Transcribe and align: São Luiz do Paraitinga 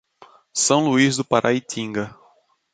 São 0.55 0.83
Luiz 0.87 1.15
do 1.15 1.23
Paraitinga 1.23 2.17